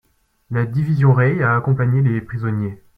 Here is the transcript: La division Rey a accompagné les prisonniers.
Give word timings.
La 0.49 0.65
division 0.65 1.13
Rey 1.13 1.43
a 1.43 1.55
accompagné 1.55 2.01
les 2.01 2.21
prisonniers. 2.21 2.81